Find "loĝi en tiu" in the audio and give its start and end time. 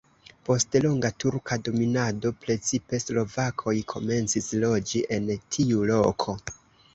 4.65-5.85